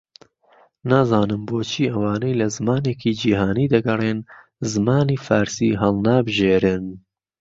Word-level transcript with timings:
نازانم 0.89 1.41
بۆ 1.47 1.59
چی 1.69 1.83
ئەوانەی 1.91 2.39
لە 2.41 2.47
زمانێکی 2.55 3.11
جیھانی 3.19 3.71
دەگەڕێن، 3.73 4.19
زمانی 4.71 5.17
فارسی 5.25 5.79
ھەڵنابژێرن 5.81 6.85